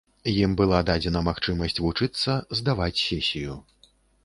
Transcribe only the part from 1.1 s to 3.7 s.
магчымасць вучыцца, здаваць сесію.